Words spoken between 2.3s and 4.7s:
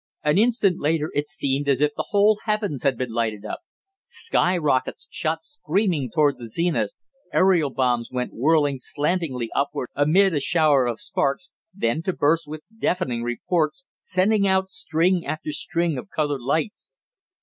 heavens had been lighted up. Sky